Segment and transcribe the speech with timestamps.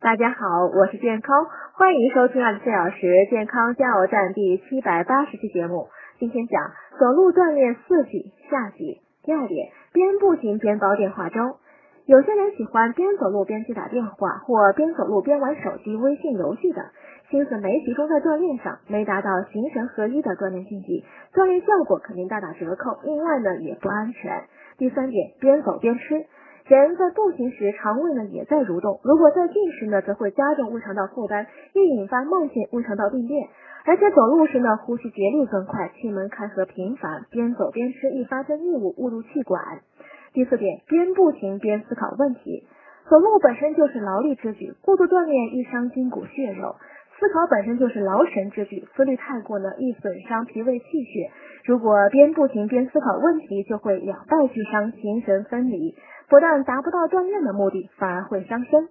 [0.00, 5.88] 大家好，我是健康，欢迎收听二十四小时健康加油站第七百八十期节目。
[6.18, 9.02] 今天讲走路锻炼四级下集。
[9.22, 11.58] 第二点，边步行边煲电话粥。
[12.06, 16.82] 有些人喜欢边走路边去打电话，或边走路边玩手机、微信游戏等，
[17.28, 21.04] 心思没集中在锻炼上，没达到形神合一的锻炼境界，
[21.34, 22.96] 锻炼效果肯定大打折扣。
[23.04, 24.44] 另外呢，也不安全。
[24.78, 26.24] 第三点，边走边吃。
[26.76, 29.00] 人在步行时，肠胃呢也在蠕动。
[29.02, 33.48] 如果在进食呢，则会加重胃肠道负担，易引发慢性胃肠道病变。
[33.84, 39.80] 而且走路时呢，呼吸节律更快，气门开合频繁，边走边吃易发生异物误入气管。
[40.32, 42.66] 第四点，边步行边思考问题。
[43.08, 46.76] 走路本身就是劳力之举，过度锻炼易伤筋骨血肉；
[47.18, 51.30] 思考本身就是劳神之举，思虑太过呢易损伤脾胃气血。
[51.64, 55.94] 如果边步行边思考问题，就会两败俱伤，形神分离。
[56.28, 58.88] 不但达不到锻炼的目的，反而会伤身。